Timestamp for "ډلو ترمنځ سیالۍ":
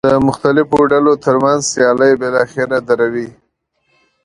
0.91-2.13